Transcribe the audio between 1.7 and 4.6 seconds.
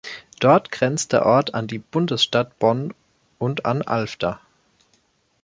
Bundesstadt Bonn und an Alfter.